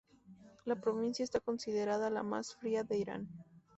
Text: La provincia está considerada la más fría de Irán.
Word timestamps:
La 0.65 0.81
provincia 0.81 1.21
está 1.23 1.39
considerada 1.41 2.09
la 2.09 2.23
más 2.23 2.55
fría 2.55 2.83
de 2.83 2.97
Irán. 2.97 3.29